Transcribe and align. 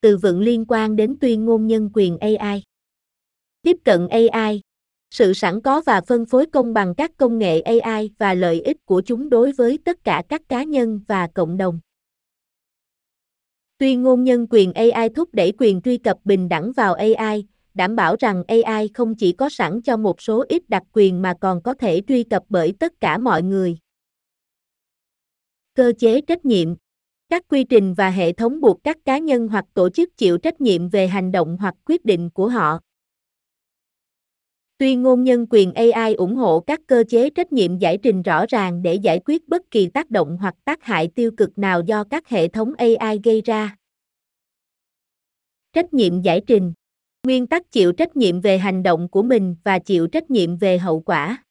từ 0.00 0.16
vựng 0.16 0.40
liên 0.40 0.64
quan 0.68 0.96
đến 0.96 1.16
tuyên 1.20 1.44
ngôn 1.44 1.66
nhân 1.66 1.90
quyền 1.94 2.18
AI. 2.18 2.62
Tiếp 3.62 3.76
cận 3.84 4.08
AI, 4.08 4.60
sự 5.10 5.32
sẵn 5.32 5.60
có 5.60 5.82
và 5.86 6.00
phân 6.00 6.26
phối 6.26 6.46
công 6.46 6.74
bằng 6.74 6.94
các 6.94 7.16
công 7.16 7.38
nghệ 7.38 7.60
AI 7.60 8.10
và 8.18 8.34
lợi 8.34 8.60
ích 8.60 8.76
của 8.84 9.02
chúng 9.06 9.30
đối 9.30 9.52
với 9.52 9.78
tất 9.84 10.04
cả 10.04 10.22
các 10.28 10.42
cá 10.48 10.62
nhân 10.62 11.00
và 11.08 11.26
cộng 11.34 11.56
đồng. 11.56 11.80
Tuyên 13.78 14.02
ngôn 14.02 14.24
nhân 14.24 14.46
quyền 14.50 14.72
AI 14.72 15.08
thúc 15.08 15.28
đẩy 15.32 15.52
quyền 15.58 15.82
truy 15.82 15.98
cập 15.98 16.18
bình 16.24 16.48
đẳng 16.48 16.72
vào 16.72 16.94
AI, 16.94 17.46
đảm 17.74 17.96
bảo 17.96 18.16
rằng 18.18 18.44
AI 18.48 18.88
không 18.94 19.14
chỉ 19.14 19.32
có 19.32 19.48
sẵn 19.48 19.82
cho 19.82 19.96
một 19.96 20.22
số 20.22 20.44
ít 20.48 20.68
đặc 20.68 20.82
quyền 20.92 21.22
mà 21.22 21.34
còn 21.40 21.62
có 21.62 21.74
thể 21.74 22.02
truy 22.08 22.24
cập 22.24 22.42
bởi 22.48 22.74
tất 22.78 23.00
cả 23.00 23.18
mọi 23.18 23.42
người. 23.42 23.78
Cơ 25.74 25.92
chế 25.98 26.20
trách 26.20 26.44
nhiệm 26.44 26.74
các 27.28 27.42
quy 27.48 27.64
trình 27.64 27.94
và 27.94 28.10
hệ 28.10 28.32
thống 28.32 28.60
buộc 28.60 28.84
các 28.84 28.96
cá 29.04 29.18
nhân 29.18 29.48
hoặc 29.48 29.64
tổ 29.74 29.90
chức 29.90 30.16
chịu 30.16 30.38
trách 30.38 30.60
nhiệm 30.60 30.88
về 30.88 31.06
hành 31.06 31.32
động 31.32 31.56
hoặc 31.60 31.74
quyết 31.84 32.04
định 32.04 32.30
của 32.30 32.48
họ. 32.48 32.78
Tuyên 34.78 35.02
ngôn 35.02 35.24
nhân 35.24 35.46
quyền 35.50 35.72
AI 35.72 36.14
ủng 36.14 36.36
hộ 36.36 36.60
các 36.60 36.80
cơ 36.86 37.04
chế 37.08 37.30
trách 37.30 37.52
nhiệm 37.52 37.78
giải 37.78 37.98
trình 38.02 38.22
rõ 38.22 38.44
ràng 38.48 38.82
để 38.82 38.94
giải 38.94 39.20
quyết 39.24 39.48
bất 39.48 39.70
kỳ 39.70 39.88
tác 39.88 40.10
động 40.10 40.38
hoặc 40.40 40.54
tác 40.64 40.82
hại 40.82 41.08
tiêu 41.14 41.30
cực 41.36 41.58
nào 41.58 41.82
do 41.86 42.04
các 42.04 42.28
hệ 42.28 42.48
thống 42.48 42.72
AI 42.78 43.20
gây 43.24 43.42
ra. 43.42 43.76
Trách 45.72 45.94
nhiệm 45.94 46.22
giải 46.22 46.40
trình 46.46 46.72
Nguyên 47.26 47.46
tắc 47.46 47.72
chịu 47.72 47.92
trách 47.92 48.16
nhiệm 48.16 48.40
về 48.40 48.58
hành 48.58 48.82
động 48.82 49.08
của 49.08 49.22
mình 49.22 49.56
và 49.64 49.78
chịu 49.78 50.06
trách 50.06 50.30
nhiệm 50.30 50.56
về 50.56 50.78
hậu 50.78 51.00
quả. 51.00 51.44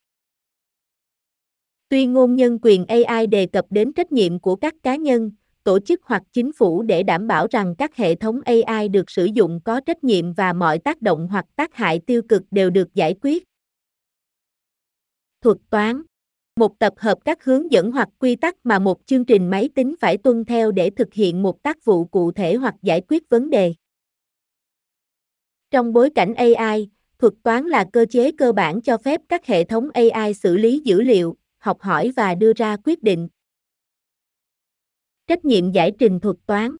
Tuyên 1.89 2.13
ngôn 2.13 2.35
nhân 2.35 2.59
quyền 2.61 2.85
AI 2.85 3.27
đề 3.27 3.45
cập 3.45 3.65
đến 3.69 3.93
trách 3.93 4.11
nhiệm 4.11 4.39
của 4.39 4.55
các 4.55 4.73
cá 4.83 4.95
nhân, 4.95 5.31
tổ 5.67 5.79
chức 5.79 6.01
hoặc 6.03 6.23
chính 6.33 6.51
phủ 6.53 6.81
để 6.81 7.03
đảm 7.03 7.27
bảo 7.27 7.47
rằng 7.51 7.75
các 7.77 7.95
hệ 7.95 8.15
thống 8.15 8.41
AI 8.45 8.89
được 8.89 9.11
sử 9.11 9.25
dụng 9.25 9.59
có 9.65 9.79
trách 9.79 10.03
nhiệm 10.03 10.33
và 10.33 10.53
mọi 10.53 10.79
tác 10.79 11.01
động 11.01 11.27
hoặc 11.31 11.45
tác 11.55 11.75
hại 11.75 11.99
tiêu 11.99 12.21
cực 12.29 12.43
đều 12.51 12.69
được 12.69 12.93
giải 12.93 13.15
quyết. 13.21 13.43
Thuật 15.41 15.57
toán 15.69 16.01
một 16.55 16.79
tập 16.79 16.93
hợp 16.97 17.17
các 17.25 17.43
hướng 17.43 17.71
dẫn 17.71 17.91
hoặc 17.91 18.09
quy 18.19 18.35
tắc 18.35 18.55
mà 18.63 18.79
một 18.79 18.97
chương 19.05 19.25
trình 19.25 19.49
máy 19.49 19.69
tính 19.75 19.95
phải 19.99 20.17
tuân 20.17 20.45
theo 20.45 20.71
để 20.71 20.89
thực 20.89 21.13
hiện 21.13 21.43
một 21.43 21.63
tác 21.63 21.85
vụ 21.85 22.05
cụ 22.05 22.31
thể 22.31 22.55
hoặc 22.55 22.75
giải 22.81 23.01
quyết 23.07 23.29
vấn 23.29 23.49
đề. 23.49 23.73
Trong 25.71 25.93
bối 25.93 26.09
cảnh 26.09 26.33
AI, 26.33 26.89
thuật 27.19 27.33
toán 27.43 27.65
là 27.65 27.85
cơ 27.93 28.05
chế 28.09 28.31
cơ 28.31 28.51
bản 28.51 28.81
cho 28.81 28.97
phép 28.97 29.21
các 29.29 29.45
hệ 29.45 29.63
thống 29.63 29.89
AI 29.93 30.33
xử 30.33 30.57
lý 30.57 30.79
dữ 30.79 31.01
liệu, 31.01 31.35
học 31.57 31.81
hỏi 31.81 32.11
và 32.15 32.35
đưa 32.35 32.53
ra 32.53 32.77
quyết 32.83 33.03
định. 33.03 33.27
Trách 35.27 35.45
nhiệm 35.45 35.71
giải 35.71 35.91
trình 35.99 36.19
thuật 36.19 36.35
toán 36.45 36.75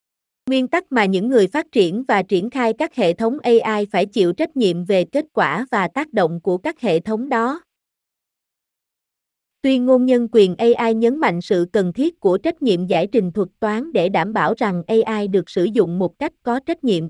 Nguyên 0.49 0.67
tắc 0.67 0.91
mà 0.91 1.05
những 1.05 1.27
người 1.27 1.47
phát 1.47 1.71
triển 1.71 2.03
và 2.07 2.23
triển 2.23 2.49
khai 2.49 2.73
các 2.73 2.95
hệ 2.95 3.13
thống 3.13 3.37
AI 3.39 3.85
phải 3.91 4.05
chịu 4.05 4.33
trách 4.33 4.57
nhiệm 4.57 4.85
về 4.85 5.05
kết 5.05 5.25
quả 5.33 5.65
và 5.71 5.87
tác 5.87 6.13
động 6.13 6.39
của 6.41 6.57
các 6.57 6.81
hệ 6.81 6.99
thống 6.99 7.29
đó. 7.29 7.61
Tuyên 9.61 9.85
ngôn 9.85 10.05
nhân 10.05 10.27
quyền 10.31 10.55
AI 10.55 10.93
nhấn 10.93 11.17
mạnh 11.19 11.41
sự 11.41 11.65
cần 11.73 11.93
thiết 11.93 12.19
của 12.19 12.37
trách 12.37 12.61
nhiệm 12.61 12.87
giải 12.87 13.07
trình 13.11 13.31
thuật 13.31 13.49
toán 13.59 13.93
để 13.93 14.09
đảm 14.09 14.33
bảo 14.33 14.53
rằng 14.57 14.83
AI 14.87 15.27
được 15.27 15.49
sử 15.49 15.63
dụng 15.63 15.99
một 15.99 16.19
cách 16.19 16.33
có 16.43 16.59
trách 16.65 16.83
nhiệm. 16.83 17.09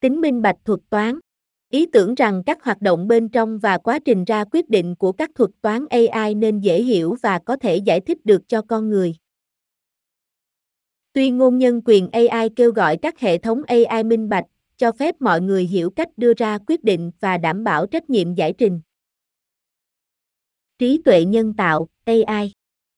Tính 0.00 0.20
minh 0.20 0.42
bạch 0.42 0.56
thuật 0.64 0.80
toán 0.90 1.18
Ý 1.70 1.86
tưởng 1.86 2.14
rằng 2.14 2.42
các 2.46 2.64
hoạt 2.64 2.82
động 2.82 3.08
bên 3.08 3.28
trong 3.28 3.58
và 3.58 3.78
quá 3.78 3.98
trình 3.98 4.24
ra 4.24 4.44
quyết 4.52 4.70
định 4.70 4.94
của 4.94 5.12
các 5.12 5.30
thuật 5.34 5.50
toán 5.60 5.86
AI 5.90 6.34
nên 6.34 6.60
dễ 6.60 6.82
hiểu 6.82 7.16
và 7.22 7.38
có 7.38 7.56
thể 7.56 7.76
giải 7.76 8.00
thích 8.00 8.18
được 8.24 8.48
cho 8.48 8.62
con 8.62 8.88
người. 8.88 9.14
Tuyên 11.18 11.38
ngôn 11.38 11.58
nhân 11.58 11.80
quyền 11.84 12.08
AI 12.10 12.48
kêu 12.56 12.72
gọi 12.72 12.96
các 12.96 13.20
hệ 13.20 13.38
thống 13.38 13.62
AI 13.66 14.04
minh 14.04 14.28
bạch, 14.28 14.44
cho 14.76 14.92
phép 14.92 15.14
mọi 15.20 15.40
người 15.40 15.64
hiểu 15.64 15.90
cách 15.90 16.08
đưa 16.16 16.32
ra 16.36 16.58
quyết 16.66 16.84
định 16.84 17.10
và 17.20 17.38
đảm 17.38 17.64
bảo 17.64 17.86
trách 17.86 18.10
nhiệm 18.10 18.34
giải 18.34 18.52
trình. 18.58 18.80
Trí 20.78 21.02
tuệ 21.04 21.24
nhân 21.24 21.54
tạo, 21.54 21.88
AI 22.04 22.52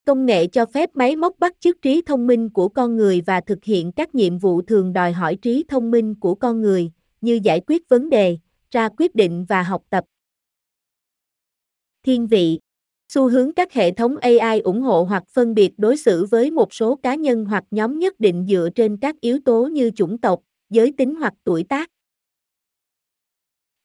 Công 0.06 0.26
nghệ 0.26 0.46
cho 0.46 0.66
phép 0.66 0.90
máy 0.94 1.16
móc 1.16 1.38
bắt 1.38 1.56
chước 1.60 1.82
trí 1.82 2.02
thông 2.06 2.26
minh 2.26 2.50
của 2.50 2.68
con 2.68 2.96
người 2.96 3.20
và 3.26 3.40
thực 3.40 3.64
hiện 3.64 3.92
các 3.92 4.14
nhiệm 4.14 4.38
vụ 4.38 4.62
thường 4.62 4.92
đòi 4.92 5.12
hỏi 5.12 5.36
trí 5.36 5.64
thông 5.68 5.90
minh 5.90 6.14
của 6.14 6.34
con 6.34 6.60
người, 6.60 6.92
như 7.20 7.40
giải 7.42 7.60
quyết 7.66 7.88
vấn 7.88 8.10
đề, 8.10 8.38
ra 8.70 8.88
quyết 8.96 9.14
định 9.14 9.44
và 9.48 9.62
học 9.62 9.82
tập. 9.90 10.04
Thiên 12.02 12.26
vị 12.26 12.60
Xu 13.12 13.28
hướng 13.28 13.52
các 13.52 13.72
hệ 13.72 13.90
thống 13.92 14.16
AI 14.16 14.60
ủng 14.60 14.82
hộ 14.82 15.02
hoặc 15.02 15.24
phân 15.28 15.54
biệt 15.54 15.72
đối 15.76 15.96
xử 15.96 16.24
với 16.24 16.50
một 16.50 16.74
số 16.74 16.96
cá 17.02 17.14
nhân 17.14 17.44
hoặc 17.44 17.64
nhóm 17.70 17.98
nhất 17.98 18.20
định 18.20 18.46
dựa 18.48 18.68
trên 18.74 18.96
các 18.96 19.20
yếu 19.20 19.38
tố 19.44 19.66
như 19.66 19.90
chủng 19.90 20.18
tộc, 20.18 20.40
giới 20.68 20.92
tính 20.98 21.14
hoặc 21.14 21.34
tuổi 21.44 21.64
tác. 21.68 21.90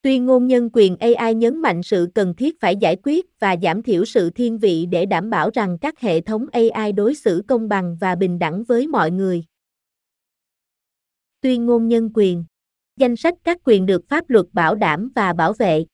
Tuyên 0.02 0.26
ngôn 0.26 0.48
nhân 0.48 0.70
quyền 0.74 0.98
AI 0.98 1.34
nhấn 1.34 1.62
mạnh 1.62 1.84
sự 1.84 2.08
cần 2.16 2.34
thiết 2.36 2.60
phải 2.60 2.76
giải 2.76 2.98
quyết 3.04 3.26
và 3.40 3.56
giảm 3.62 3.84
thiểu 3.84 4.06
sự 4.06 4.30
thiên 4.30 4.58
vị 4.58 4.86
để 4.86 5.06
đảm 5.06 5.30
bảo 5.30 5.50
rằng 5.54 5.78
các 5.82 6.00
hệ 6.00 6.22
thống 6.22 6.46
AI 6.52 6.92
đối 6.92 7.16
xử 7.16 7.44
công 7.48 7.70
bằng 7.70 7.98
và 8.00 8.16
bình 8.16 8.40
đẳng 8.40 8.64
với 8.64 8.88
mọi 8.88 9.12
người. 9.12 9.44
Tuyên 11.42 11.66
ngôn 11.66 11.88
nhân 11.88 12.10
quyền 12.14 12.46
Danh 12.98 13.16
sách 13.16 13.34
các 13.44 13.58
quyền 13.64 13.86
được 13.86 14.10
pháp 14.10 14.30
luật 14.30 14.46
bảo 14.54 14.76
đảm 14.76 15.12
và 15.16 15.34
bảo 15.34 15.54
vệ. 15.54 15.86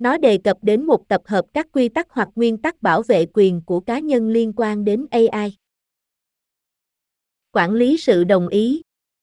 Nó 0.00 0.18
đề 0.18 0.38
cập 0.38 0.56
đến 0.62 0.86
một 0.86 1.08
tập 1.08 1.22
hợp 1.24 1.44
các 1.54 1.66
quy 1.72 1.88
tắc 1.88 2.06
hoặc 2.10 2.28
nguyên 2.34 2.58
tắc 2.58 2.82
bảo 2.82 3.02
vệ 3.02 3.26
quyền 3.34 3.62
của 3.66 3.80
cá 3.80 3.98
nhân 3.98 4.28
liên 4.28 4.52
quan 4.56 4.84
đến 4.84 5.06
AI. 5.10 5.56
Quản 7.52 7.72
lý 7.72 7.96
sự 7.96 8.24
đồng 8.24 8.48
ý. 8.48 8.82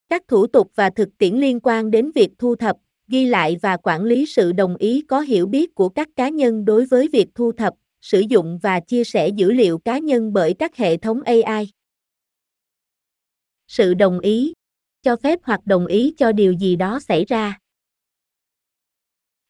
Các 0.09 0.27
thủ 0.27 0.47
tục 0.47 0.71
và 0.75 0.89
thực 0.89 1.09
tiễn 1.17 1.35
liên 1.35 1.59
quan 1.59 1.91
đến 1.91 2.11
việc 2.11 2.29
thu 2.38 2.55
thập, 2.55 2.77
ghi 3.07 3.25
lại 3.25 3.57
và 3.61 3.77
quản 3.77 4.03
lý 4.03 4.25
sự 4.25 4.51
đồng 4.51 4.75
ý 4.75 5.01
có 5.07 5.21
hiểu 5.21 5.47
biết 5.47 5.75
của 5.75 5.89
các 5.89 6.09
cá 6.15 6.29
nhân 6.29 6.65
đối 6.65 6.85
với 6.85 7.07
việc 7.07 7.27
thu 7.35 7.51
thập, 7.51 7.73
sử 8.01 8.19
dụng 8.19 8.59
và 8.61 8.79
chia 8.79 9.03
sẻ 9.03 9.27
dữ 9.27 9.51
liệu 9.51 9.77
cá 9.77 9.97
nhân 9.97 10.33
bởi 10.33 10.53
các 10.53 10.75
hệ 10.75 10.97
thống 10.97 11.21
AI. 11.21 11.71
Sự 13.67 13.94
đồng 13.94 14.19
ý 14.19 14.53
cho 15.03 15.15
phép 15.15 15.39
hoặc 15.44 15.65
đồng 15.65 15.85
ý 15.85 16.13
cho 16.17 16.31
điều 16.31 16.51
gì 16.53 16.75
đó 16.75 16.99
xảy 16.99 17.25
ra. 17.25 17.59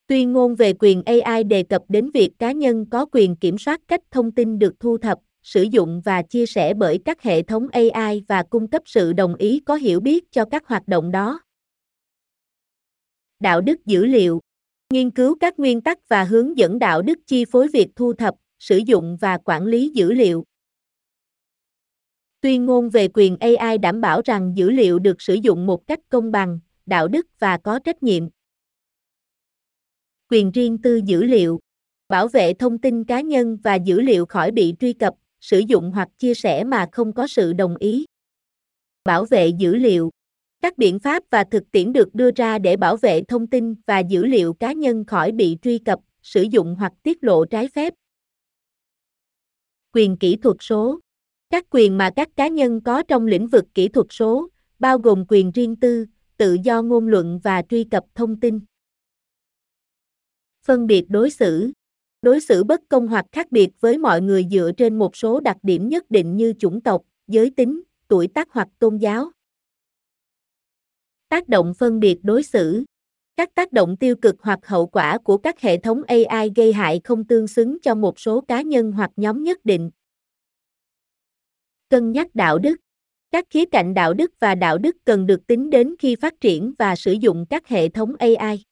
Tuyên 0.08 0.32
ngôn 0.32 0.54
về 0.54 0.72
quyền 0.78 1.02
AI 1.02 1.44
đề 1.44 1.62
cập 1.62 1.82
đến 1.88 2.10
việc 2.14 2.30
cá 2.38 2.52
nhân 2.52 2.86
có 2.90 3.06
quyền 3.12 3.36
kiểm 3.36 3.58
soát 3.58 3.80
cách 3.88 4.00
thông 4.10 4.32
tin 4.32 4.58
được 4.58 4.80
thu 4.80 4.98
thập, 4.98 5.18
sử 5.42 5.62
dụng 5.62 6.00
và 6.04 6.22
chia 6.22 6.46
sẻ 6.46 6.74
bởi 6.74 6.98
các 7.04 7.22
hệ 7.22 7.42
thống 7.42 7.68
AI 7.68 8.22
và 8.28 8.42
cung 8.42 8.68
cấp 8.68 8.82
sự 8.86 9.12
đồng 9.12 9.34
ý 9.34 9.60
có 9.60 9.74
hiểu 9.74 10.00
biết 10.00 10.32
cho 10.32 10.44
các 10.44 10.66
hoạt 10.66 10.88
động 10.88 11.10
đó. 11.10 11.40
Đạo 13.40 13.60
đức 13.60 13.86
dữ 13.86 14.04
liệu 14.04 14.40
Nghiên 14.92 15.10
cứu 15.10 15.36
các 15.40 15.58
nguyên 15.58 15.80
tắc 15.80 16.08
và 16.08 16.24
hướng 16.24 16.58
dẫn 16.58 16.78
đạo 16.78 17.02
đức 17.02 17.18
chi 17.26 17.44
phối 17.44 17.68
việc 17.68 17.88
thu 17.96 18.12
thập, 18.12 18.34
sử 18.58 18.76
dụng 18.76 19.16
và 19.20 19.38
quản 19.44 19.66
lý 19.66 19.90
dữ 19.94 20.12
liệu. 20.12 20.44
Tuyên 22.40 22.66
ngôn 22.66 22.90
về 22.90 23.08
quyền 23.14 23.36
AI 23.36 23.78
đảm 23.78 24.00
bảo 24.00 24.20
rằng 24.24 24.52
dữ 24.56 24.70
liệu 24.70 24.98
được 24.98 25.22
sử 25.22 25.34
dụng 25.34 25.66
một 25.66 25.86
cách 25.86 26.00
công 26.08 26.32
bằng, 26.32 26.60
đạo 26.86 27.08
đức 27.08 27.26
và 27.38 27.58
có 27.58 27.78
trách 27.78 28.02
nhiệm 28.02 28.28
quyền 30.30 30.50
riêng 30.50 30.78
tư 30.78 31.00
dữ 31.04 31.24
liệu, 31.24 31.60
bảo 32.08 32.28
vệ 32.28 32.54
thông 32.54 32.78
tin 32.78 33.04
cá 33.04 33.20
nhân 33.20 33.56
và 33.62 33.74
dữ 33.74 34.00
liệu 34.00 34.26
khỏi 34.26 34.50
bị 34.50 34.74
truy 34.80 34.92
cập, 34.92 35.14
sử 35.40 35.58
dụng 35.58 35.90
hoặc 35.90 36.08
chia 36.18 36.34
sẻ 36.34 36.64
mà 36.64 36.86
không 36.92 37.12
có 37.12 37.26
sự 37.26 37.52
đồng 37.52 37.76
ý. 37.76 38.04
Bảo 39.04 39.24
vệ 39.24 39.48
dữ 39.48 39.74
liệu 39.74 40.10
các 40.62 40.78
biện 40.78 40.98
pháp 40.98 41.22
và 41.30 41.44
thực 41.44 41.70
tiễn 41.72 41.92
được 41.92 42.14
đưa 42.14 42.30
ra 42.36 42.58
để 42.58 42.76
bảo 42.76 42.96
vệ 42.96 43.22
thông 43.28 43.46
tin 43.46 43.74
và 43.86 43.98
dữ 43.98 44.24
liệu 44.24 44.54
cá 44.54 44.72
nhân 44.72 45.04
khỏi 45.04 45.32
bị 45.32 45.56
truy 45.62 45.78
cập, 45.78 45.98
sử 46.22 46.42
dụng 46.42 46.74
hoặc 46.78 46.92
tiết 47.02 47.24
lộ 47.24 47.44
trái 47.44 47.68
phép. 47.68 47.94
Quyền 49.92 50.16
kỹ 50.16 50.36
thuật 50.36 50.56
số 50.60 51.00
Các 51.50 51.66
quyền 51.70 51.98
mà 51.98 52.10
các 52.16 52.28
cá 52.36 52.48
nhân 52.48 52.80
có 52.80 53.02
trong 53.02 53.26
lĩnh 53.26 53.46
vực 53.46 53.64
kỹ 53.74 53.88
thuật 53.88 54.06
số, 54.10 54.48
bao 54.78 54.98
gồm 54.98 55.24
quyền 55.28 55.50
riêng 55.50 55.76
tư, 55.76 56.06
tự 56.36 56.56
do 56.64 56.82
ngôn 56.82 57.08
luận 57.08 57.40
và 57.42 57.62
truy 57.62 57.84
cập 57.84 58.04
thông 58.14 58.40
tin 58.40 58.60
phân 60.68 60.86
biệt 60.86 61.04
đối 61.08 61.30
xử. 61.30 61.70
Đối 62.22 62.40
xử 62.40 62.64
bất 62.64 62.80
công 62.88 63.08
hoặc 63.08 63.26
khác 63.32 63.52
biệt 63.52 63.70
với 63.80 63.98
mọi 63.98 64.20
người 64.20 64.46
dựa 64.50 64.70
trên 64.76 64.98
một 64.98 65.16
số 65.16 65.40
đặc 65.40 65.56
điểm 65.62 65.88
nhất 65.88 66.10
định 66.10 66.36
như 66.36 66.52
chủng 66.58 66.80
tộc, 66.80 67.02
giới 67.26 67.50
tính, 67.56 67.82
tuổi 68.08 68.28
tác 68.28 68.48
hoặc 68.50 68.68
tôn 68.78 68.96
giáo. 68.96 69.30
Tác 71.28 71.48
động 71.48 71.74
phân 71.78 72.00
biệt 72.00 72.18
đối 72.22 72.42
xử. 72.42 72.84
Các 73.36 73.54
tác 73.54 73.72
động 73.72 73.96
tiêu 73.96 74.16
cực 74.16 74.36
hoặc 74.40 74.58
hậu 74.66 74.86
quả 74.86 75.18
của 75.18 75.38
các 75.38 75.60
hệ 75.60 75.78
thống 75.78 76.02
ai 76.28 76.50
gây 76.56 76.72
hại 76.72 77.00
không 77.04 77.24
tương 77.24 77.48
xứng 77.48 77.78
cho 77.82 77.94
một 77.94 78.20
số 78.20 78.40
cá 78.40 78.62
nhân 78.62 78.92
hoặc 78.92 79.10
nhóm 79.16 79.42
nhất 79.42 79.64
định. 79.64 79.90
Cân 81.88 82.12
nhắc 82.12 82.34
đạo 82.34 82.58
đức. 82.58 82.76
Các 83.30 83.44
khía 83.50 83.64
cạnh 83.64 83.94
đạo 83.94 84.14
đức 84.14 84.30
và 84.40 84.54
đạo 84.54 84.78
đức 84.78 84.96
cần 85.04 85.26
được 85.26 85.46
tính 85.46 85.70
đến 85.70 85.94
khi 85.98 86.16
phát 86.16 86.40
triển 86.40 86.74
và 86.78 86.96
sử 86.96 87.12
dụng 87.12 87.46
các 87.50 87.68
hệ 87.68 87.88
thống 87.88 88.16
ai 88.16 88.64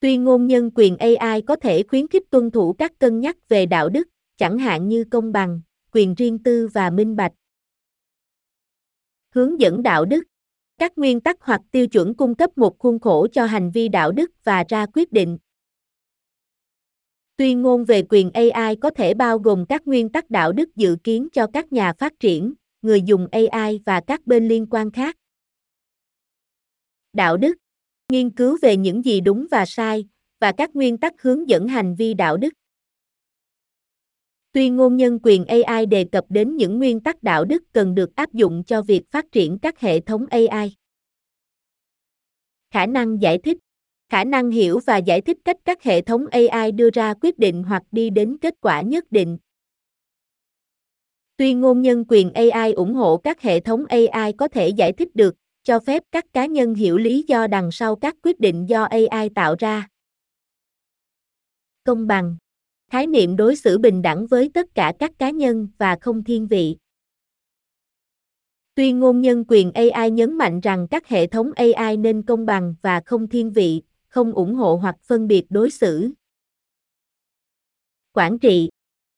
Tuyên 0.00 0.24
ngôn 0.24 0.46
nhân 0.46 0.70
quyền 0.74 0.96
AI 0.96 1.42
có 1.42 1.56
thể 1.56 1.82
khuyến 1.82 2.08
khích 2.08 2.30
tuân 2.30 2.50
thủ 2.50 2.72
các 2.72 2.98
cân 2.98 3.20
nhắc 3.20 3.48
về 3.48 3.66
đạo 3.66 3.88
đức, 3.88 4.08
chẳng 4.36 4.58
hạn 4.58 4.88
như 4.88 5.04
công 5.10 5.32
bằng, 5.32 5.60
quyền 5.92 6.14
riêng 6.14 6.38
tư 6.38 6.68
và 6.72 6.90
minh 6.90 7.16
bạch. 7.16 7.32
Hướng 9.34 9.60
dẫn 9.60 9.82
đạo 9.82 10.04
đức. 10.04 10.24
Các 10.78 10.98
nguyên 10.98 11.20
tắc 11.20 11.36
hoặc 11.40 11.60
tiêu 11.70 11.86
chuẩn 11.86 12.14
cung 12.14 12.34
cấp 12.34 12.58
một 12.58 12.78
khuôn 12.78 12.98
khổ 12.98 13.26
cho 13.32 13.44
hành 13.44 13.70
vi 13.70 13.88
đạo 13.88 14.12
đức 14.12 14.30
và 14.44 14.64
ra 14.68 14.86
quyết 14.86 15.12
định. 15.12 15.38
Tuyên 17.36 17.62
ngôn 17.62 17.84
về 17.84 18.02
quyền 18.08 18.30
AI 18.30 18.76
có 18.76 18.90
thể 18.90 19.14
bao 19.14 19.38
gồm 19.38 19.66
các 19.68 19.86
nguyên 19.86 20.08
tắc 20.08 20.30
đạo 20.30 20.52
đức 20.52 20.76
dự 20.76 20.96
kiến 21.04 21.28
cho 21.32 21.46
các 21.52 21.72
nhà 21.72 21.92
phát 21.92 22.20
triển, 22.20 22.54
người 22.82 23.02
dùng 23.02 23.28
AI 23.32 23.80
và 23.86 24.00
các 24.06 24.26
bên 24.26 24.48
liên 24.48 24.66
quan 24.70 24.90
khác. 24.90 25.16
Đạo 27.12 27.36
đức 27.36 27.56
nghiên 28.12 28.30
cứu 28.30 28.58
về 28.62 28.76
những 28.76 29.04
gì 29.04 29.20
đúng 29.20 29.46
và 29.50 29.66
sai 29.66 30.08
và 30.40 30.52
các 30.52 30.76
nguyên 30.76 30.98
tắc 30.98 31.22
hướng 31.22 31.48
dẫn 31.48 31.68
hành 31.68 31.94
vi 31.94 32.14
đạo 32.14 32.36
đức. 32.36 32.52
Tuyên 34.52 34.76
ngôn 34.76 34.96
nhân 34.96 35.18
quyền 35.22 35.44
AI 35.44 35.86
đề 35.86 36.04
cập 36.04 36.24
đến 36.28 36.56
những 36.56 36.78
nguyên 36.78 37.00
tắc 37.00 37.22
đạo 37.22 37.44
đức 37.44 37.62
cần 37.72 37.94
được 37.94 38.16
áp 38.16 38.32
dụng 38.32 38.64
cho 38.66 38.82
việc 38.82 39.10
phát 39.10 39.32
triển 39.32 39.58
các 39.58 39.80
hệ 39.80 40.00
thống 40.00 40.26
AI. 40.26 40.76
Khả 42.70 42.86
năng 42.86 43.22
giải 43.22 43.38
thích 43.38 43.58
khả 44.08 44.24
năng 44.24 44.50
hiểu 44.50 44.80
và 44.86 44.96
giải 44.96 45.20
thích 45.20 45.38
cách 45.44 45.56
các 45.64 45.82
hệ 45.82 46.00
thống 46.00 46.26
AI 46.26 46.72
đưa 46.72 46.90
ra 46.90 47.14
quyết 47.20 47.38
định 47.38 47.62
hoặc 47.62 47.82
đi 47.92 48.10
đến 48.10 48.36
kết 48.40 48.54
quả 48.60 48.80
nhất 48.80 49.12
định. 49.12 49.38
Tuyên 51.36 51.60
ngôn 51.60 51.82
nhân 51.82 52.04
quyền 52.08 52.32
AI 52.32 52.72
ủng 52.72 52.94
hộ 52.94 53.16
các 53.16 53.42
hệ 53.42 53.60
thống 53.60 53.84
AI 53.86 54.32
có 54.32 54.48
thể 54.48 54.68
giải 54.68 54.92
thích 54.92 55.16
được, 55.16 55.34
cho 55.68 55.80
phép 55.80 56.02
các 56.12 56.24
cá 56.32 56.46
nhân 56.46 56.74
hiểu 56.74 56.96
lý 56.96 57.24
do 57.28 57.46
đằng 57.46 57.70
sau 57.70 57.96
các 57.96 58.16
quyết 58.22 58.40
định 58.40 58.68
do 58.68 58.84
AI 58.84 59.28
tạo 59.34 59.54
ra. 59.58 59.88
Công 61.84 62.06
bằng 62.06 62.36
khái 62.90 63.06
niệm 63.06 63.36
đối 63.36 63.56
xử 63.56 63.78
bình 63.78 64.02
đẳng 64.02 64.26
với 64.26 64.50
tất 64.54 64.74
cả 64.74 64.92
các 64.98 65.12
cá 65.18 65.30
nhân 65.30 65.68
và 65.78 65.96
không 66.00 66.24
thiên 66.24 66.46
vị. 66.46 66.76
Tuyên 68.74 68.98
ngôn 68.98 69.20
nhân 69.20 69.44
quyền 69.48 69.72
AI 69.72 70.10
nhấn 70.10 70.38
mạnh 70.38 70.60
rằng 70.60 70.86
các 70.90 71.06
hệ 71.06 71.26
thống 71.26 71.52
AI 71.52 71.96
nên 71.96 72.22
công 72.22 72.46
bằng 72.46 72.74
và 72.82 73.00
không 73.06 73.28
thiên 73.28 73.50
vị, 73.50 73.82
không 74.08 74.32
ủng 74.32 74.54
hộ 74.54 74.76
hoặc 74.76 74.96
phân 75.02 75.28
biệt 75.28 75.44
đối 75.50 75.70
xử. 75.70 76.10
Quản 78.12 78.38
trị 78.38 78.68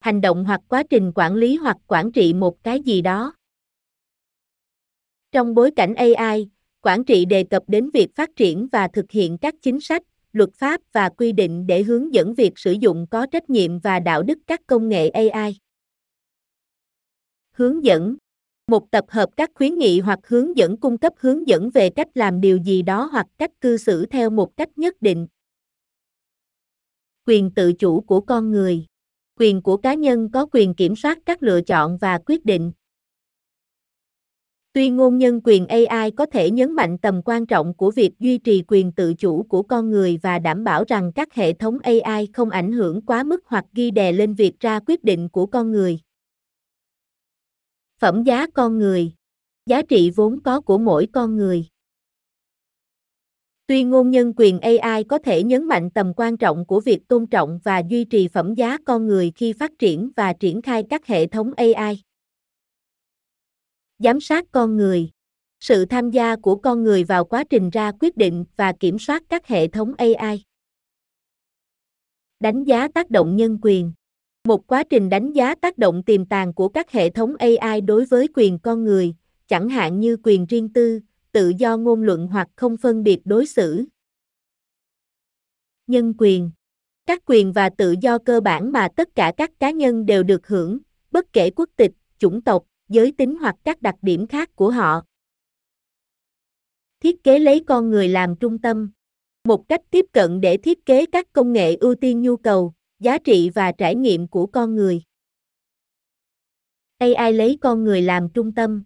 hành 0.01 0.21
động 0.21 0.45
hoặc 0.45 0.61
quá 0.69 0.83
trình 0.91 1.13
quản 1.15 1.35
lý 1.35 1.57
hoặc 1.57 1.77
quản 1.87 2.13
trị 2.13 2.33
một 2.33 2.63
cái 2.63 2.81
gì 2.81 3.01
đó. 3.01 3.35
Trong 5.33 5.55
bối 5.55 5.71
cảnh 5.71 5.95
AI, 5.95 6.49
quản 6.83 7.05
trị 7.05 7.25
đề 7.25 7.45
cập 7.45 7.63
đến 7.67 7.91
việc 7.91 8.17
phát 8.17 8.31
triển 8.37 8.69
và 8.73 8.89
thực 8.89 9.11
hiện 9.11 9.39
các 9.39 9.55
chính 9.63 9.81
sách, 9.81 10.03
luật 10.33 10.51
pháp 10.55 10.81
và 10.93 11.09
quy 11.09 11.33
định 11.33 11.67
để 11.67 11.83
hướng 11.83 12.15
dẫn 12.15 12.35
việc 12.35 12.53
sử 12.57 12.73
dụng 12.73 13.07
có 13.11 13.27
trách 13.27 13.51
nhiệm 13.51 13.79
và 13.79 14.01
đạo 14.01 14.23
đức 14.23 14.39
các 14.47 14.61
công 14.67 14.89
nghệ 14.89 15.09
AI. 15.09 15.59
Hướng 17.53 17.85
dẫn 17.85 18.17
một 18.67 18.91
tập 18.91 19.05
hợp 19.09 19.31
các 19.37 19.51
khuyến 19.55 19.79
nghị 19.79 20.01
hoặc 20.01 20.19
hướng 20.27 20.57
dẫn 20.57 20.77
cung 20.77 20.99
cấp 20.99 21.13
hướng 21.17 21.49
dẫn 21.49 21.71
về 21.71 21.91
cách 21.91 22.09
làm 22.15 22.41
điều 22.41 22.57
gì 22.57 22.83
đó 22.83 23.09
hoặc 23.13 23.27
cách 23.39 23.51
cư 23.61 23.77
xử 23.77 24.07
theo 24.07 24.31
một 24.31 24.57
cách 24.57 24.79
nhất 24.79 25.03
định. 25.03 25.27
Quyền 27.27 27.51
tự 27.51 27.73
chủ 27.73 28.01
của 28.01 28.21
con 28.21 28.51
người. 28.51 28.87
Quyền 29.39 29.63
của 29.63 29.77
cá 29.77 29.95
nhân 29.95 30.31
có 30.33 30.47
quyền 30.53 30.75
kiểm 30.75 30.97
soát 30.97 31.19
các 31.27 31.43
lựa 31.43 31.61
chọn 31.61 31.99
và 32.01 32.19
quyết 32.27 32.45
định. 32.45 32.73
Tuy 34.73 34.91
ngôn 34.91 35.19
nhân 35.19 35.41
quyền 35.45 35.67
AI 35.67 36.11
có 36.11 36.27
thể 36.27 36.51
nhấn 36.51 36.73
mạnh 36.73 36.99
tầm 36.99 37.23
quan 37.25 37.47
trọng 37.47 37.75
của 37.75 37.91
việc 37.91 38.19
duy 38.19 38.39
trì 38.39 38.63
quyền 38.69 38.93
tự 38.93 39.15
chủ 39.15 39.43
của 39.43 39.63
con 39.63 39.91
người 39.91 40.19
và 40.23 40.39
đảm 40.39 40.65
bảo 40.65 40.85
rằng 40.89 41.13
các 41.13 41.35
hệ 41.35 41.53
thống 41.53 41.79
AI 41.79 42.29
không 42.33 42.51
ảnh 42.51 42.73
hưởng 42.73 43.03
quá 43.03 43.23
mức 43.23 43.41
hoặc 43.47 43.65
ghi 43.73 43.91
đè 43.91 44.13
lên 44.13 44.35
việc 44.35 44.61
ra 44.61 44.81
quyết 44.87 45.05
định 45.05 45.29
của 45.29 45.47
con 45.47 45.73
người. 45.73 45.99
Phẩm 47.99 48.23
giá 48.23 48.47
con 48.47 48.79
người. 48.79 49.13
Giá 49.67 49.83
trị 49.83 50.11
vốn 50.11 50.41
có 50.41 50.61
của 50.61 50.79
mỗi 50.79 51.07
con 51.13 51.37
người. 51.37 51.67
Tuy 53.67 53.85
ngôn 53.85 54.11
nhân 54.11 54.33
quyền 54.37 54.61
AI 54.61 55.05
có 55.05 55.19
thể 55.19 55.43
nhấn 55.43 55.65
mạnh 55.65 55.91
tầm 55.91 56.13
quan 56.17 56.37
trọng 56.37 56.67
của 56.67 56.81
việc 56.81 57.09
tôn 57.09 57.27
trọng 57.27 57.59
và 57.65 57.79
duy 57.89 58.05
trì 58.05 58.29
phẩm 58.29 58.55
giá 58.55 58.79
con 58.87 59.07
người 59.07 59.33
khi 59.35 59.53
phát 59.53 59.73
triển 59.79 60.11
và 60.17 60.33
triển 60.33 60.63
khai 60.63 60.85
các 60.91 61.07
hệ 61.07 61.27
thống 61.27 61.53
AI. 61.57 62.03
Giám 64.05 64.21
sát 64.21 64.45
con 64.53 64.77
người. 64.77 65.11
Sự 65.61 65.85
tham 65.85 66.11
gia 66.11 66.37
của 66.37 66.57
con 66.57 66.83
người 66.83 67.05
vào 67.05 67.25
quá 67.25 67.45
trình 67.51 67.71
ra 67.71 67.93
quyết 68.01 68.17
định 68.17 68.45
và 68.57 68.73
kiểm 68.81 68.99
soát 68.99 69.23
các 69.29 69.47
hệ 69.47 69.69
thống 69.69 69.95
AI. 69.99 70.45
Đánh 72.41 72.65
giá 72.65 72.89
tác 72.89 73.11
động 73.11 73.37
nhân 73.37 73.59
quyền. 73.63 73.93
Một 74.45 74.67
quá 74.67 74.85
trình 74.91 75.09
đánh 75.09 75.33
giá 75.33 75.55
tác 75.55 75.79
động 75.79 76.03
tiềm 76.03 76.27
tàng 76.27 76.55
của 76.55 76.69
các 76.69 76.91
hệ 76.91 77.11
thống 77.11 77.37
AI 77.37 77.81
đối 77.81 78.05
với 78.05 78.29
quyền 78.35 78.59
con 78.59 78.85
người, 78.85 79.15
chẳng 79.49 79.69
hạn 79.69 80.01
như 80.01 80.17
quyền 80.23 80.47
riêng 80.47 80.73
tư, 80.73 81.01
tự 81.33 81.53
do 81.59 81.77
ngôn 81.77 82.03
luận 82.03 82.27
hoặc 82.27 82.49
không 82.57 82.77
phân 82.77 83.03
biệt 83.03 83.21
đối 83.25 83.47
xử. 83.47 83.85
Nhân 85.87 86.15
quyền 86.19 86.51
Các 87.07 87.23
quyền 87.27 87.53
và 87.53 87.71
tự 87.71 87.95
do 88.01 88.19
cơ 88.19 88.41
bản 88.41 88.73
mà 88.73 88.89
tất 88.97 89.09
cả 89.15 89.33
các 89.37 89.51
cá 89.59 89.71
nhân 89.71 90.07
đều 90.07 90.23
được 90.23 90.47
hưởng, 90.47 90.79
bất 91.11 91.33
kể 91.33 91.51
quốc 91.51 91.71
tịch, 91.77 91.93
chủng 92.19 92.43
tộc, 92.43 92.65
giới 92.91 93.13
tính 93.13 93.37
hoặc 93.41 93.57
các 93.65 93.83
đặc 93.83 93.95
điểm 94.03 94.27
khác 94.27 94.57
của 94.57 94.71
họ. 94.71 95.03
Thiết 97.01 97.25
kế 97.25 97.39
lấy 97.39 97.65
con 97.67 97.91
người 97.91 98.09
làm 98.09 98.37
trung 98.37 98.59
tâm. 98.59 98.91
Một 99.45 99.69
cách 99.69 99.81
tiếp 99.91 100.07
cận 100.13 100.41
để 100.41 100.57
thiết 100.57 100.87
kế 100.87 101.07
các 101.07 101.33
công 101.33 101.53
nghệ 101.53 101.75
ưu 101.75 101.95
tiên 101.95 102.23
nhu 102.23 102.37
cầu, 102.37 102.73
giá 102.99 103.19
trị 103.19 103.51
và 103.55 103.73
trải 103.73 103.95
nghiệm 103.95 104.29
của 104.29 104.47
con 104.47 104.75
người. 104.75 105.03
AI 106.99 107.33
lấy 107.33 107.59
con 107.61 107.85
người 107.85 108.03
làm 108.03 108.29
trung 108.29 108.55
tâm. 108.55 108.85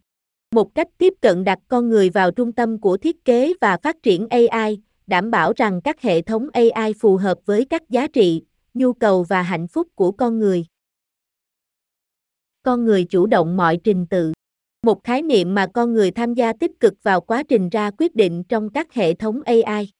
Một 0.55 0.75
cách 0.75 0.89
tiếp 0.99 1.15
cận 1.21 1.45
đặt 1.45 1.59
con 1.69 1.89
người 1.89 2.11
vào 2.11 2.31
trung 2.31 2.53
tâm 2.53 2.81
của 2.81 2.97
thiết 2.97 3.25
kế 3.25 3.53
và 3.61 3.77
phát 3.83 3.97
triển 4.03 4.27
AI, 4.29 4.81
đảm 5.07 5.31
bảo 5.31 5.53
rằng 5.57 5.81
các 5.81 6.01
hệ 6.01 6.23
thống 6.23 6.49
AI 6.53 6.93
phù 7.01 7.17
hợp 7.17 7.39
với 7.47 7.65
các 7.65 7.91
giá 7.91 8.07
trị, 8.07 8.43
nhu 8.75 8.93
cầu 8.93 9.23
và 9.23 9.43
hạnh 9.43 9.69
phúc 9.69 9.89
của 9.95 10.13
con 10.13 10.39
người. 10.39 10.65
Con 12.65 12.85
người 12.85 13.05
chủ 13.05 13.27
động 13.27 13.57
mọi 13.57 13.79
trình 13.85 14.07
tự. 14.11 14.33
Một 14.83 15.05
khái 15.05 15.23
niệm 15.23 15.55
mà 15.55 15.67
con 15.75 15.93
người 15.93 16.11
tham 16.11 16.35
gia 16.35 16.53
tích 16.53 16.81
cực 16.81 16.95
vào 17.03 17.21
quá 17.21 17.43
trình 17.49 17.69
ra 17.69 17.91
quyết 17.99 18.15
định 18.15 18.45
trong 18.49 18.71
các 18.71 18.93
hệ 18.93 19.15
thống 19.15 19.43
AI. 19.43 19.91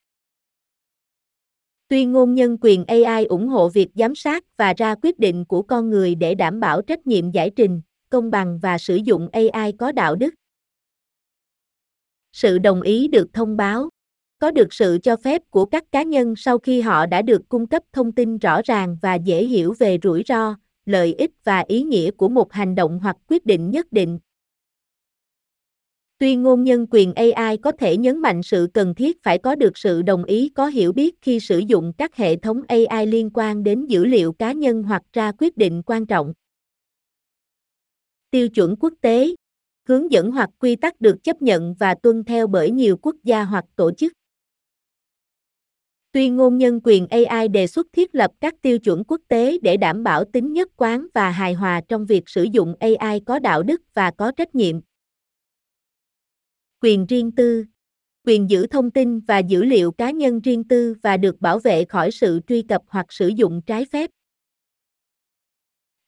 Tuyên 1.89 2.13
ngôn 2.13 2.35
nhân 2.35 2.59
quyền 2.61 2.85
AI 2.85 3.25
ủng 3.25 3.49
hộ 3.49 3.69
việc 3.69 3.89
giám 3.95 4.15
sát 4.15 4.45
và 4.57 4.75
ra 4.77 4.95
quyết 5.03 5.19
định 5.19 5.45
của 5.45 5.63
con 5.63 5.91
người 5.91 6.15
để 6.15 6.35
đảm 6.35 6.61
bảo 6.61 6.83
trách 6.83 7.07
nhiệm 7.07 7.31
giải 7.31 7.51
trình, 7.57 7.83
công 8.11 8.31
bằng 8.31 8.59
và 8.59 8.79
sử 8.79 8.97
dụng 8.97 9.29
AI 9.33 9.73
có 9.79 9.93
đạo 9.93 10.17
đức. 10.17 10.35
Sự 12.33 12.59
đồng 12.59 12.83
ý 12.83 13.09
được 13.09 13.33
thông 13.33 13.57
báo 13.57 13.89
có 14.39 14.51
được 14.51 14.75
sự 14.75 14.99
cho 15.03 15.17
phép 15.17 15.43
của 15.51 15.65
các 15.65 15.85
cá 15.93 16.03
nhân 16.03 16.35
sau 16.37 16.59
khi 16.59 16.81
họ 16.81 17.07
đã 17.07 17.23
được 17.23 17.49
cung 17.49 17.67
cấp 17.67 17.83
thông 17.93 18.13
tin 18.13 18.39
rõ 18.39 18.61
ràng 18.65 18.97
và 19.03 19.15
dễ 19.15 19.45
hiểu 19.45 19.75
về 19.79 19.99
rủi 20.03 20.23
ro, 20.27 20.57
lợi 20.87 21.15
ích 21.19 21.31
và 21.45 21.65
ý 21.69 21.83
nghĩa 21.83 22.11
của 22.11 22.29
một 22.29 22.53
hành 22.53 22.75
động 22.75 22.99
hoặc 23.03 23.17
quyết 23.29 23.47
định 23.47 23.71
nhất 23.71 23.93
định. 23.93 24.19
Tuyên 26.19 26.43
ngôn 26.43 26.65
nhân 26.65 26.87
quyền 26.91 27.13
AI 27.15 27.57
có 27.57 27.73
thể 27.73 27.97
nhấn 27.97 28.19
mạnh 28.19 28.43
sự 28.43 28.69
cần 28.75 28.95
thiết 28.95 29.23
phải 29.23 29.39
có 29.39 29.55
được 29.55 29.79
sự 29.79 30.03
đồng 30.03 30.25
ý, 30.25 30.49
có 30.49 30.67
hiểu 30.67 30.93
biết 30.93 31.15
khi 31.21 31.41
sử 31.41 31.59
dụng 31.59 31.93
các 31.99 32.17
hệ 32.17 32.37
thống 32.37 32.63
AI 32.69 33.07
liên 33.07 33.31
quan 33.35 33.63
đến 33.63 33.87
dữ 33.87 34.05
liệu 34.05 34.33
cá 34.33 34.53
nhân 34.53 34.83
hoặc 34.83 35.03
ra 35.13 35.33
quyết 35.39 35.57
định 35.57 35.83
quan 35.87 36.07
trọng. 36.07 36.35
Tiêu 38.31 38.49
chuẩn 38.49 38.77
quốc 38.77 38.93
tế, 39.01 39.35
hướng 39.89 40.13
dẫn 40.13 40.31
hoặc 40.31 40.51
quy 40.59 40.77
tắc 40.77 41.01
được 41.01 41.25
chấp 41.25 41.43
nhận 41.43 41.75
và 41.75 41.95
tuân 41.95 42.25
theo 42.25 42.47
bởi 42.47 42.71
nhiều 42.71 42.97
quốc 42.97 43.17
gia 43.25 43.45
hoặc 43.45 43.65
tổ 43.77 43.91
chức. 43.93 44.13
Tuyên 46.15 46.37
ngôn 46.37 46.59
nhân 46.59 46.81
quyền 46.85 47.07
AI 47.07 47.49
đề 47.49 47.67
xuất 47.67 47.87
thiết 47.93 48.15
lập 48.15 48.31
các 48.41 48.55
tiêu 48.63 48.79
chuẩn 48.79 49.05
quốc 49.05 49.21
tế 49.29 49.59
để 49.63 49.77
đảm 49.77 50.03
bảo 50.05 50.25
tính 50.25 50.53
nhất 50.53 50.69
quán 50.77 51.07
và 51.15 51.31
hài 51.31 51.55
hòa 51.55 51.81
trong 51.89 52.07
việc 52.07 52.29
sử 52.29 52.43
dụng 52.43 52.75
AI 52.81 53.21
có 53.21 53.39
đạo 53.39 53.63
đức 53.63 53.83
và 53.95 54.11
có 54.11 54.33
trách 54.33 54.55
nhiệm. 54.55 54.81
Quyền 56.83 57.07
riêng 57.07 57.33
tư 57.33 57.65
quyền 58.27 58.51
giữ 58.51 58.67
thông 58.67 58.91
tin 58.91 59.21
và 59.21 59.39
dữ 59.39 59.65
liệu 59.65 59.93
cá 59.93 60.11
nhân 60.11 60.41
riêng 60.41 60.65
tư 60.65 60.95
và 61.03 61.17
được 61.17 61.41
bảo 61.41 61.59
vệ 61.59 61.85
khỏi 61.85 62.11
sự 62.11 62.41
truy 62.47 62.63
cập 62.63 62.83
hoặc 62.89 63.07
sử 63.09 63.29
dụng 63.29 63.63
trái 63.67 63.85
phép. 63.85 64.11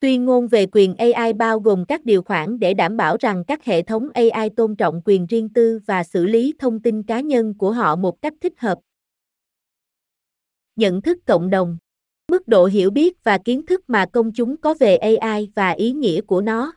Tuyên 0.00 0.24
ngôn 0.24 0.48
về 0.48 0.66
quyền 0.72 0.94
AI 0.94 1.32
bao 1.32 1.60
gồm 1.60 1.84
các 1.84 2.04
điều 2.04 2.22
khoản 2.22 2.58
để 2.58 2.74
đảm 2.74 2.96
bảo 2.96 3.16
rằng 3.20 3.44
các 3.44 3.64
hệ 3.64 3.82
thống 3.82 4.08
AI 4.14 4.50
tôn 4.56 4.76
trọng 4.76 5.02
quyền 5.04 5.26
riêng 5.26 5.48
tư 5.48 5.80
và 5.86 6.04
xử 6.04 6.24
lý 6.24 6.54
thông 6.58 6.82
tin 6.82 7.02
cá 7.02 7.20
nhân 7.20 7.54
của 7.58 7.72
họ 7.72 7.96
một 7.96 8.22
cách 8.22 8.34
thích 8.40 8.60
hợp. 8.60 8.78
Nhận 10.76 11.02
thức 11.02 11.18
cộng 11.26 11.50
đồng 11.50 11.78
Mức 12.28 12.48
độ 12.48 12.66
hiểu 12.66 12.90
biết 12.90 13.24
và 13.24 13.38
kiến 13.38 13.66
thức 13.66 13.84
mà 13.90 14.06
công 14.12 14.32
chúng 14.32 14.56
có 14.56 14.74
về 14.74 14.96
AI 14.96 15.50
và 15.54 15.70
ý 15.70 15.92
nghĩa 15.92 16.20
của 16.20 16.40
nó. 16.40 16.72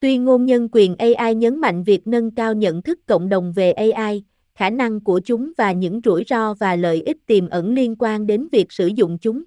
Tuyên 0.00 0.24
ngôn 0.24 0.46
nhân 0.46 0.68
quyền 0.72 0.96
AI 0.96 1.34
nhấn 1.34 1.60
mạnh 1.60 1.84
việc 1.84 2.06
nâng 2.06 2.30
cao 2.30 2.54
nhận 2.54 2.82
thức 2.82 3.00
cộng 3.06 3.28
đồng 3.28 3.52
về 3.52 3.72
AI, 3.72 4.24
khả 4.54 4.70
năng 4.70 5.00
của 5.00 5.20
chúng 5.24 5.52
và 5.56 5.72
những 5.72 6.00
rủi 6.04 6.24
ro 6.26 6.54
và 6.54 6.76
lợi 6.76 7.02
ích 7.02 7.16
tiềm 7.26 7.48
ẩn 7.48 7.74
liên 7.74 7.96
quan 7.98 8.26
đến 8.26 8.48
việc 8.52 8.72
sử 8.72 8.86
dụng 8.86 9.18
chúng. 9.20 9.42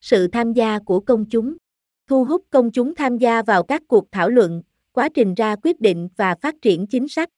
Sự 0.00 0.28
tham 0.28 0.52
gia 0.52 0.78
của 0.78 1.00
công 1.00 1.24
chúng 1.30 1.56
Thu 2.06 2.24
hút 2.24 2.44
công 2.50 2.70
chúng 2.70 2.94
tham 2.94 3.18
gia 3.18 3.42
vào 3.42 3.62
các 3.62 3.82
cuộc 3.88 4.12
thảo 4.12 4.28
luận, 4.28 4.62
quá 4.92 5.08
trình 5.14 5.34
ra 5.34 5.56
quyết 5.62 5.80
định 5.80 6.08
và 6.16 6.34
phát 6.42 6.54
triển 6.62 6.86
chính 6.86 7.08
sách. 7.08 7.28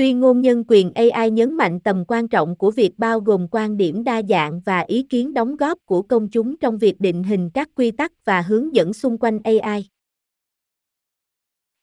Tuyên 0.00 0.20
ngôn 0.20 0.40
nhân 0.40 0.64
quyền 0.68 0.92
AI 0.94 1.30
nhấn 1.30 1.54
mạnh 1.54 1.80
tầm 1.80 2.04
quan 2.08 2.28
trọng 2.28 2.56
của 2.56 2.70
việc 2.70 2.98
bao 2.98 3.20
gồm 3.20 3.48
quan 3.50 3.76
điểm 3.76 4.04
đa 4.04 4.22
dạng 4.28 4.60
và 4.60 4.80
ý 4.80 5.02
kiến 5.02 5.34
đóng 5.34 5.56
góp 5.56 5.78
của 5.84 6.02
công 6.02 6.28
chúng 6.28 6.56
trong 6.56 6.78
việc 6.78 7.00
định 7.00 7.22
hình 7.22 7.50
các 7.54 7.68
quy 7.74 7.90
tắc 7.90 8.24
và 8.24 8.40
hướng 8.40 8.74
dẫn 8.74 8.92
xung 8.92 9.18
quanh 9.18 9.38
AI. 9.44 9.88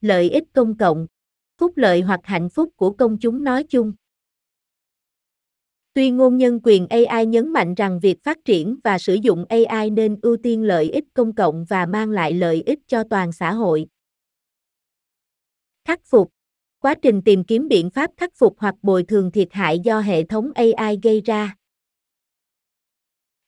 Lợi 0.01 0.29
ích 0.29 0.43
công 0.53 0.77
cộng, 0.77 1.07
phúc 1.57 1.71
lợi 1.75 2.01
hoặc 2.01 2.19
hạnh 2.23 2.49
phúc 2.49 2.69
của 2.75 2.91
công 2.91 3.17
chúng 3.17 3.43
nói 3.43 3.63
chung. 3.63 3.93
Tuyên 5.93 6.17
ngôn 6.17 6.37
nhân 6.37 6.59
quyền 6.63 6.87
AI 6.87 7.25
nhấn 7.25 7.53
mạnh 7.53 7.73
rằng 7.73 7.99
việc 7.99 8.23
phát 8.23 8.37
triển 8.45 8.79
và 8.83 8.97
sử 8.99 9.13
dụng 9.13 9.45
AI 9.49 9.89
nên 9.89 10.19
ưu 10.21 10.37
tiên 10.37 10.63
lợi 10.63 10.91
ích 10.91 11.05
công 11.13 11.35
cộng 11.35 11.65
và 11.65 11.85
mang 11.85 12.09
lại 12.09 12.33
lợi 12.33 12.63
ích 12.65 12.79
cho 12.87 13.03
toàn 13.09 13.31
xã 13.31 13.53
hội. 13.53 13.87
Khắc 15.85 16.01
phục 16.05 16.36
Quá 16.87 16.95
trình 17.01 17.21
tìm 17.21 17.43
kiếm 17.43 17.67
biện 17.67 17.89
pháp 17.89 18.11
khắc 18.17 18.35
phục 18.35 18.55
hoặc 18.59 18.75
bồi 18.81 19.03
thường 19.03 19.31
thiệt 19.31 19.47
hại 19.51 19.79
do 19.79 19.99
hệ 19.99 20.23
thống 20.23 20.51
AI 20.55 20.99
gây 21.03 21.21
ra. 21.21 21.55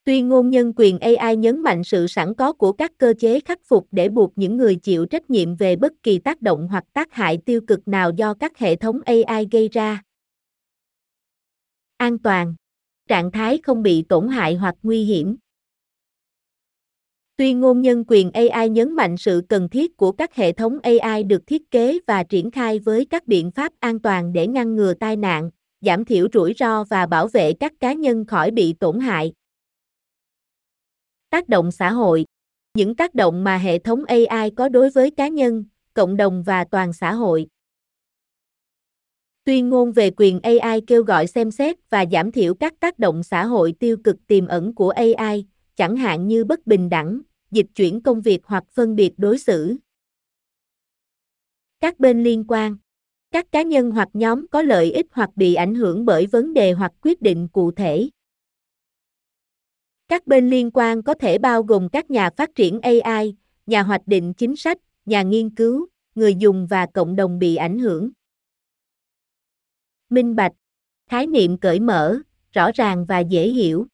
Tuyên 0.04 0.28
ngôn 0.28 0.50
nhân 0.50 0.74
quyền 0.76 1.00
AI 1.00 1.36
nhấn 1.36 1.62
mạnh 1.62 1.84
sự 1.84 2.08
sẵn 2.08 2.34
có 2.34 2.54
của 2.54 2.72
các 2.72 2.92
cơ 2.98 3.14
chế 3.20 3.40
khắc 3.40 3.60
phục 3.64 3.88
để 3.92 4.10
buộc 4.10 4.34
những 4.36 4.58
người 4.58 4.76
chịu 4.76 5.06
trách 5.06 5.30
nhiệm 5.30 5.56
về 5.56 5.76
bất 5.76 5.94
kỳ 6.04 6.20
tác 6.20 6.42
động 6.42 6.68
hoặc 6.68 6.84
tác 6.94 7.14
hại 7.14 7.40
tiêu 7.46 7.62
cực 7.68 7.88
nào 7.88 8.12
do 8.16 8.34
các 8.34 8.58
hệ 8.58 8.76
thống 8.76 9.00
AI 9.06 9.48
gây 9.52 9.70
ra. 9.70 10.04
An 11.98 12.20
toàn. 12.20 12.56
Trạng 13.08 13.32
thái 13.32 13.60
không 13.64 13.84
bị 13.84 14.06
tổn 14.10 14.28
hại 14.28 14.56
hoặc 14.56 14.76
nguy 14.84 15.04
hiểm. 15.04 15.38
Tuyên 17.40 17.60
ngôn 17.60 17.82
nhân 17.82 18.04
quyền 18.08 18.32
AI 18.32 18.70
nhấn 18.70 18.96
mạnh 18.96 19.18
sự 19.18 19.42
cần 19.50 19.70
thiết 19.70 19.98
của 19.98 20.12
các 20.12 20.36
hệ 20.36 20.52
thống 20.52 20.80
AI 20.84 21.24
được 21.24 21.48
thiết 21.48 21.72
kế 21.72 22.00
và 22.08 22.24
triển 22.24 22.52
khai 22.52 22.80
với 22.80 23.06
các 23.06 23.28
biện 23.28 23.52
pháp 23.52 23.74
an 23.80 24.00
toàn 24.00 24.34
để 24.34 24.48
ngăn 24.48 24.76
ngừa 24.76 24.94
tai 24.94 25.16
nạn, 25.16 25.50
giảm 25.82 26.06
thiểu 26.06 26.28
rủi 26.34 26.54
ro 26.58 26.84
và 26.84 27.06
bảo 27.06 27.28
vệ 27.28 27.54
các 27.54 27.74
cá 27.80 27.94
nhân 27.94 28.26
khỏi 28.26 28.52
bị 28.52 28.74
tổn 28.74 29.00
hại. 29.00 29.34
Tác 31.30 31.50
động 31.50 31.72
xã 31.72 31.92
hội 31.92 32.26
Những 32.74 32.96
tác 32.96 33.16
động 33.16 33.44
mà 33.44 33.58
hệ 33.58 33.80
thống 33.80 34.06
AI 34.06 34.50
có 34.50 34.70
đối 34.70 34.90
với 34.90 35.12
cá 35.12 35.28
nhân, 35.28 35.66
cộng 35.94 36.18
đồng 36.18 36.44
và 36.44 36.64
toàn 36.64 36.94
xã 36.94 37.14
hội. 37.14 37.48
Tuyên 39.44 39.70
ngôn 39.70 39.92
về 39.92 40.12
quyền 40.18 40.40
AI 40.40 40.82
kêu 40.88 41.04
gọi 41.04 41.28
xem 41.28 41.52
xét 41.52 41.76
và 41.90 42.06
giảm 42.12 42.32
thiểu 42.32 42.54
các 42.54 42.80
tác 42.80 43.00
động 43.00 43.24
xã 43.24 43.46
hội 43.46 43.74
tiêu 43.80 43.98
cực 44.04 44.28
tiềm 44.28 44.48
ẩn 44.48 44.76
của 44.76 44.90
AI, 44.90 45.46
chẳng 45.76 45.96
hạn 45.98 46.28
như 46.28 46.46
bất 46.46 46.68
bình 46.68 46.90
đẳng, 46.90 47.22
dịch 47.52 47.68
chuyển 47.76 48.02
công 48.02 48.22
việc 48.22 48.40
hoặc 48.44 48.64
phân 48.72 48.96
biệt 48.96 49.14
đối 49.18 49.38
xử. 49.38 49.76
Các 51.80 52.00
bên 52.00 52.24
liên 52.24 52.46
quan 52.48 52.78
Các 53.32 53.52
cá 53.52 53.62
nhân 53.62 53.92
hoặc 53.92 54.10
nhóm 54.14 54.48
có 54.48 54.62
lợi 54.62 54.92
ích 54.92 55.06
hoặc 55.12 55.30
bị 55.36 55.54
ảnh 55.54 55.76
hưởng 55.76 56.06
bởi 56.06 56.26
vấn 56.26 56.54
đề 56.54 56.72
hoặc 56.72 56.92
quyết 57.02 57.22
định 57.22 57.48
cụ 57.48 57.72
thể. 57.72 58.10
Các 60.08 60.28
bên 60.28 60.50
liên 60.50 60.72
quan 60.74 61.04
có 61.04 61.14
thể 61.14 61.38
bao 61.38 61.64
gồm 61.64 61.90
các 61.90 62.12
nhà 62.12 62.30
phát 62.38 62.56
triển 62.56 62.80
AI, 62.82 63.36
nhà 63.66 63.84
hoạch 63.84 64.02
định 64.06 64.34
chính 64.34 64.56
sách, 64.56 64.78
nhà 65.06 65.22
nghiên 65.22 65.50
cứu, 65.50 65.88
người 66.16 66.36
dùng 66.36 66.68
và 66.68 66.88
cộng 66.94 67.16
đồng 67.16 67.40
bị 67.40 67.56
ảnh 67.56 67.80
hưởng. 67.80 68.10
Minh 70.10 70.36
bạch, 70.36 70.52
khái 71.08 71.28
niệm 71.28 71.58
cởi 71.58 71.80
mở, 71.80 72.20
rõ 72.52 72.72
ràng 72.72 73.06
và 73.06 73.20
dễ 73.20 73.50
hiểu. 73.50 73.88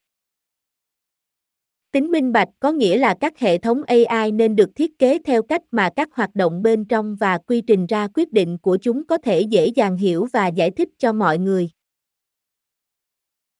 Tính 1.96 2.10
minh 2.10 2.32
bạch, 2.32 2.48
có 2.60 2.72
nghĩa 2.72 2.98
là 2.98 3.14
các 3.14 3.38
hệ 3.38 3.58
thống 3.58 3.82
AI 3.86 4.32
nên 4.32 4.56
được 4.56 4.70
thiết 4.74 4.98
kế 4.98 5.18
theo 5.24 5.42
cách 5.42 5.62
mà 5.70 5.90
các 5.96 6.08
hoạt 6.12 6.34
động 6.34 6.62
bên 6.62 6.84
trong 6.84 7.16
và 7.16 7.38
quy 7.38 7.60
trình 7.60 7.86
ra 7.86 8.08
quyết 8.14 8.32
định 8.32 8.58
của 8.58 8.78
chúng 8.82 9.06
có 9.06 9.18
thể 9.18 9.40
dễ 9.40 9.66
dàng 9.66 9.96
hiểu 9.96 10.26
và 10.32 10.46
giải 10.46 10.70
thích 10.70 10.88
cho 10.98 11.12
mọi 11.12 11.38
người. 11.38 11.75